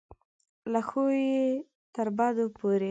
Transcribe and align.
له 0.71 0.81
ښو 0.87 1.03
یې 1.23 1.41
تر 1.93 2.07
بدو 2.17 2.45
پورې. 2.57 2.79